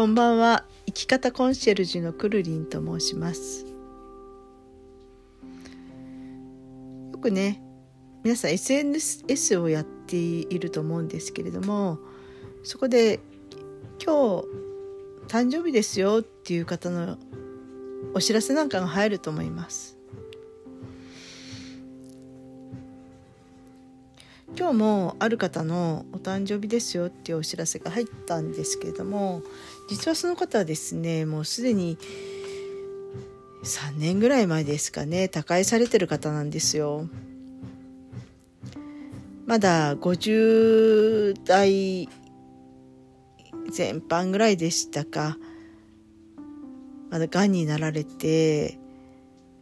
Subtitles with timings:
[0.00, 0.64] こんばんは。
[0.86, 3.66] 生き方コンシェルジュのくるりんと申します。
[7.12, 7.62] よくね
[8.24, 11.98] 皆さん SNS をやっていると思うんですけれども
[12.62, 13.20] そこで
[14.02, 14.46] 今日
[15.28, 17.18] 誕生日ですよっていう方の
[18.14, 19.99] お知らせなんかが入ると思います。
[24.56, 29.42] 今日もある方のお誕生日ですよっていうお知らせが入ったんですけれども
[29.88, 31.98] 実はその方はですねもうすでに
[33.64, 37.08] 3年ぐらい前ですかね他界されてる方なんですよ。
[39.46, 42.08] まだ50代
[43.76, 45.36] 前半ぐらいでしたか
[47.10, 48.78] まだがんになられて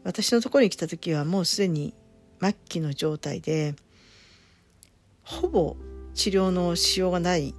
[0.04, 1.94] 私のところに来た時はもうすでに
[2.38, 3.76] 末期の状態で
[5.28, 5.76] ほぼ
[6.14, 7.54] 治療のしようがない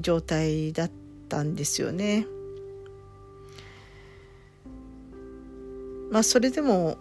[0.00, 0.90] 状態だっ
[1.28, 2.26] たんですよね。
[6.10, 6.98] まあそれでも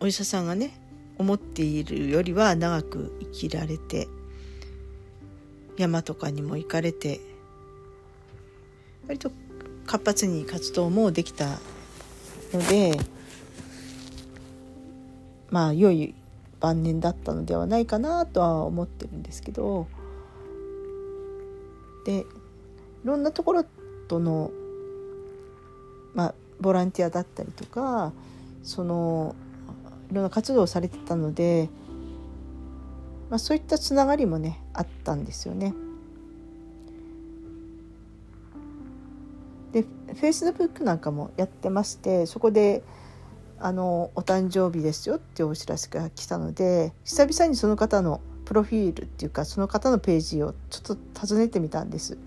[0.00, 0.78] お医者さんがね
[1.16, 4.06] 思っているよりは長く生きられて
[5.78, 7.20] 山とかにも行かれて
[9.06, 9.32] 割と
[9.86, 11.58] 活発に活動もできた
[12.52, 12.98] ので
[15.52, 16.14] まあ良い
[16.60, 19.86] 晩年だったのではないかなとは思ってるんですけど
[22.04, 22.24] でい
[23.04, 23.64] ろんなところ
[24.08, 24.50] との
[26.14, 28.12] まあボランティアだったりとか
[28.62, 29.36] その
[30.10, 31.68] いろんな活動をされてたので、
[33.28, 35.74] まあ、そういったつながりもねあったんですよね。
[39.72, 42.82] でフェイスブックなんかもやってましてそこで
[43.64, 52.18] あのお誕生日ですよってお知らせが来たので久々にその方のプロフィールっていうかその方のページをちょっと訪ねてみたんです。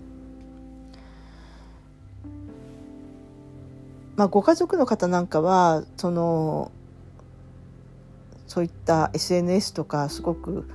[4.16, 6.72] まあ、ご家族の方なんかはその
[8.46, 10.66] そういった SNS とかすごく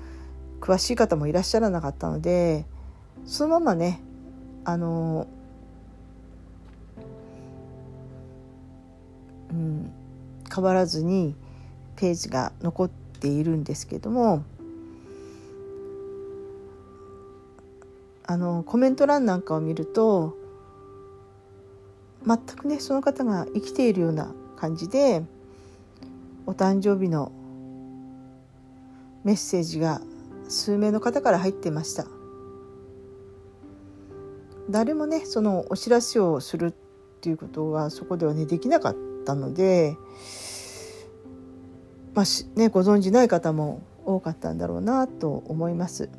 [0.60, 2.68] 詳しい方もいらっしゃらなかったので
[3.26, 4.00] そのままね
[4.64, 5.26] あの
[9.50, 9.92] うん
[10.54, 11.36] 変わらずに
[11.96, 14.44] ページが残っているんですけども
[18.26, 20.38] あのコメント欄なんかを見ると
[22.26, 25.24] 全くねその方が生きているような感じで
[26.46, 27.32] お誕生日の
[29.24, 30.02] メッセージが
[30.48, 32.06] 数名の方から入ってました。
[34.70, 36.72] 誰もねそのお知らせをするっ
[37.22, 39.98] ていうことはそこではねできなかったので
[42.14, 42.26] まあ
[42.60, 46.10] ねご存じない方も多かったんだろうなと思います。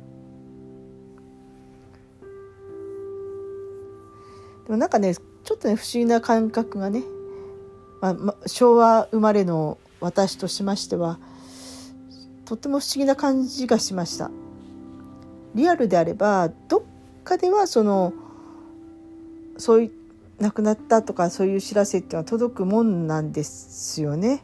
[4.65, 7.03] でもなんかねちょっとね不思議な感覚がね、
[8.01, 11.19] まあ、ま、昭和生まれの私としましては
[12.45, 14.31] とっても不思議な感じがしました。
[15.55, 16.81] リアルであればどっ
[17.23, 18.13] かではその
[19.57, 19.91] そうい
[20.43, 24.43] 亡くなったとかそういう知らせっていうのは届くもんなんですよね。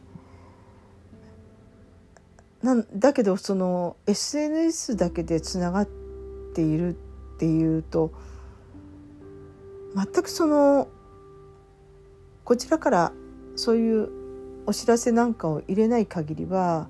[2.62, 5.88] なんだけどその SNS だけでつながっ
[6.54, 6.96] ている
[7.34, 8.12] っていうと
[9.94, 10.88] 全くその
[12.44, 13.12] こちらから
[13.54, 14.08] そういう
[14.66, 16.88] お知らせなんかを入れない限りは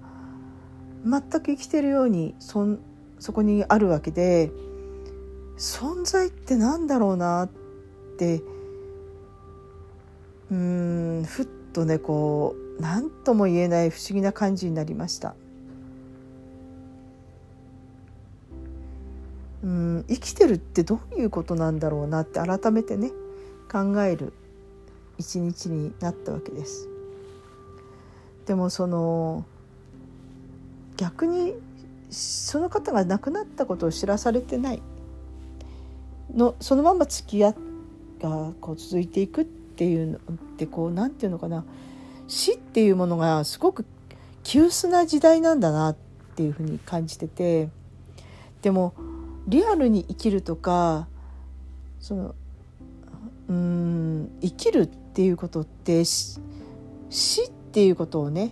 [1.05, 2.79] 全く生きてるようにそん
[3.19, 4.53] そこにあるわけで
[5.57, 7.51] 存在って何だろうなっ
[8.19, 8.43] て
[10.51, 15.35] うんふっとねこう何とも言えない不思議な感じになりました。
[19.63, 23.11] うん生きてるってどういうことなんだろうなって改めてね
[23.71, 24.33] 考える
[25.19, 26.89] 一日になったわけです。
[28.47, 29.45] でもその
[30.97, 31.55] 逆に
[32.11, 34.83] その方が亡くなったことを知らされてない
[36.35, 37.55] のそのまま付き合い
[38.21, 39.45] がこう続いていくっ
[39.81, 41.65] ていうのってこう何て言うのかな
[42.29, 43.87] 死っていうものがすごく
[44.45, 45.97] 急須な時代なんだなっ
[46.37, 47.71] ていうふうに感じてて
[48.61, 48.93] でも
[49.47, 51.09] リアルに生きるとか
[51.99, 52.35] その
[53.49, 56.39] うん生きるっていうことって死
[57.47, 58.51] っていうことをね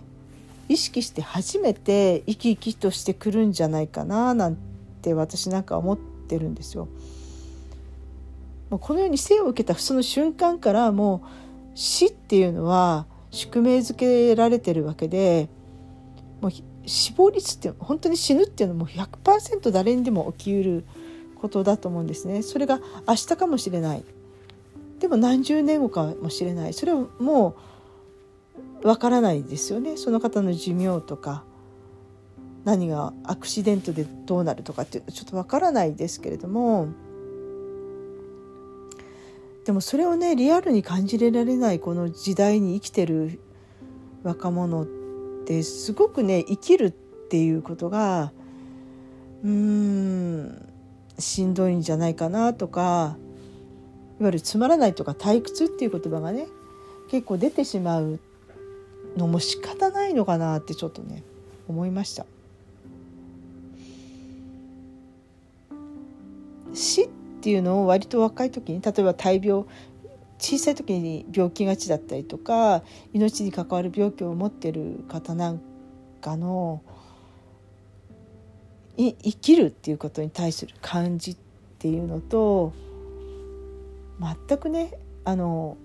[0.67, 4.57] 意識して初めて生き生きとしてくるんじゃないかななん
[5.03, 5.97] て私なんか思っ
[6.27, 6.87] てるんですよ。
[8.69, 11.27] もうこのように生を受けたその瞬間からもう
[11.75, 15.49] 死っていうのは宿命づけられてるわけで
[16.41, 16.51] もう
[16.85, 20.85] 死亡率って本当に死ぬっていうのも100%誰にでも起きうる
[21.39, 22.41] ことだと思うんですね。
[22.41, 24.03] それが明日かもしれない。
[24.99, 26.73] でも何十年後かもしれない。
[26.73, 27.55] それはも
[28.83, 29.97] うわからないですよね。
[29.97, 31.43] その方の寿命とか
[32.65, 36.87] 何がアクシデントでどうなるとかってちょっとわからないですけれども。
[39.69, 43.39] でもそれをねリアルに感じられないこの時代に生きてる
[44.23, 44.85] 若者っ
[45.45, 48.31] てすごくね生きるっていうことが
[49.43, 50.73] うーん
[51.19, 53.15] しんどいんじゃないかなとか
[54.19, 56.47] いわゆるつまらないとか退屈っていう言葉がね
[57.11, 58.19] 結構出てしまう
[59.17, 61.21] のも仕方ないのかなってちょっとね
[61.67, 62.25] 思いました。
[66.73, 67.08] 死
[67.39, 69.63] っていうのを割と若い時に例えば大病
[70.39, 72.83] 小さい時に病気がちだったりとか
[73.13, 75.61] 命に関わる病気を持ってる方なん
[76.21, 76.81] かの
[78.97, 81.37] 生きるっていうことに対する感じっ
[81.79, 82.73] ていうのと
[84.19, 84.93] 全くね
[85.23, 85.77] あの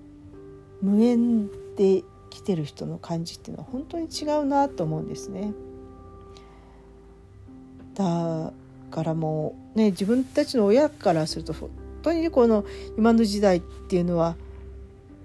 [0.82, 1.46] 無縁
[1.76, 5.52] で来てる人の感じっていうのは本当に違うなと思うんですね。
[7.94, 8.52] だ
[8.94, 11.70] からもうね自分たちの親からすると本
[12.02, 12.64] 当にこの
[12.96, 14.36] 今の時代っていうのは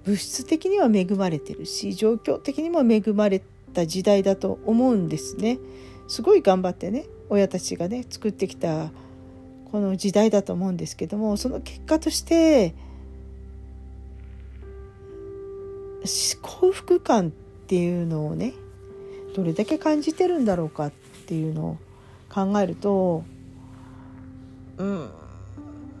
[0.04, 3.40] 物質的には恵まれてるし状況的にも恵まれ
[3.72, 5.60] た時代だと思うんですね。
[6.08, 8.90] すごい頑張ってね親たちがね作ってきた
[9.70, 12.74] この時代だと思うんですけどもその結果として
[16.42, 17.30] 幸福感っ
[17.68, 18.52] ていうのをね
[19.36, 20.92] どれだけ感じてるんだろうかっ
[21.26, 21.78] ていうのを
[22.28, 23.22] 考えると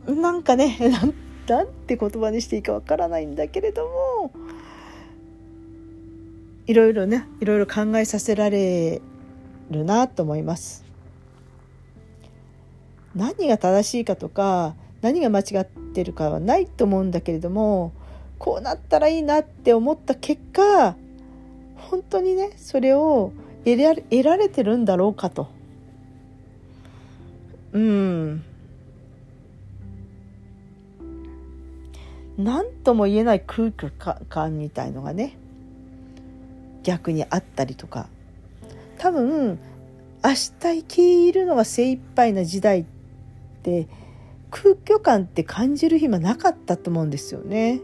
[0.06, 0.76] うんなんかね
[1.46, 4.32] なんて言葉にしていいかわからないんだけれども
[6.66, 9.02] いろいろねいろいろ考えさせられ
[9.70, 10.84] るなと思います。
[13.14, 17.92] 何が正しいかとか何が間違ってるかはないと思うんだけれども
[18.38, 20.94] こうなったらいいなって思った結果
[21.74, 23.32] 本当にねそれを
[23.64, 25.48] 得ら得られてるんだろうかと。
[27.72, 28.44] うん
[32.44, 35.36] 何とも言えない空気感みたいのがね
[36.82, 38.08] 逆にあったりとか。
[38.98, 39.58] 多分
[40.22, 42.84] 明日生きるのが精一杯な時代っ
[43.62, 43.88] て
[44.50, 47.80] 空虚感って感じる暇なかったと思うんですよね。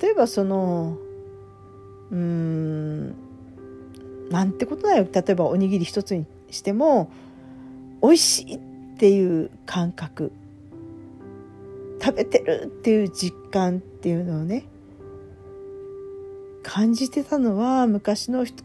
[0.00, 0.96] 例えばその
[2.10, 3.08] うん
[4.30, 5.06] なんてことだよ。
[5.12, 7.10] 例えばおにぎり一つにしても
[8.02, 8.58] 美味しいっ
[8.96, 10.32] ていう感覚。
[12.04, 14.66] 食べてるっていう実感っていうのをね
[16.62, 18.62] 感じてたのは昔の人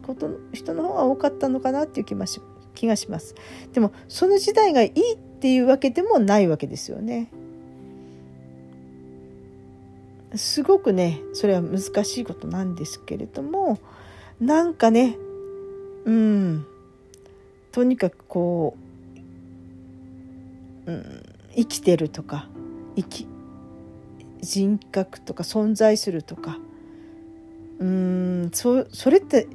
[0.52, 2.40] 人の方が多かったのかなっていう気がし
[2.74, 3.34] 気がします。
[3.72, 7.30] でもその時代がいいっていうわけでもないわけですよね。
[10.34, 13.78] すごくねそれは難しいことなんですけれども
[14.38, 15.16] なんかね
[16.04, 16.66] うん
[17.72, 18.76] とにかくこ
[20.86, 21.22] う、うん、
[21.56, 22.48] 生きてるとか
[22.96, 23.29] 生き
[24.40, 26.58] 人格とか存在するとか
[27.78, 29.46] うんそそれって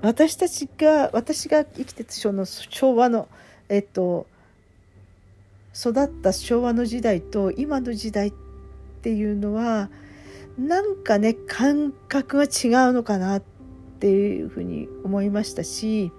[0.00, 3.28] 私たちが私が生きてたその昭和の
[3.68, 4.26] えっと
[5.74, 8.32] 育った昭和の時代と今の時代っ
[9.02, 9.90] ていうのは
[10.58, 13.42] なんかね感覚が違うのかなっ
[14.00, 16.12] ていうふうに思いましたし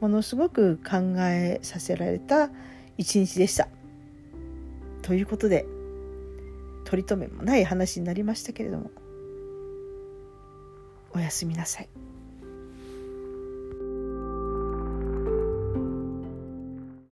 [0.00, 2.50] ものすごく考えさせられた
[2.96, 3.68] 一日でした。
[5.02, 5.66] ということで
[6.84, 8.90] 取り留めもない話になりましたけれども
[11.12, 11.88] おやすみなさい。